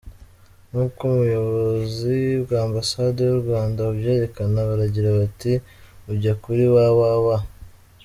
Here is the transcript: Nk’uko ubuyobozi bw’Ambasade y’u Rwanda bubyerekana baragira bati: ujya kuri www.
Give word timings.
Nk’uko 0.69 1.01
ubuyobozi 1.11 2.17
bw’Ambasade 2.43 3.19
y’u 3.29 3.39
Rwanda 3.43 3.79
bubyerekana 3.87 4.57
baragira 4.69 5.09
bati: 5.19 5.51
ujya 6.11 6.33
kuri 6.43 6.63
www. 6.75 7.27